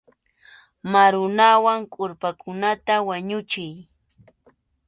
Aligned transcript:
Marunawan 0.91 1.79
kʼurpakunata 1.93 2.95
wañuchiy. 3.07 3.73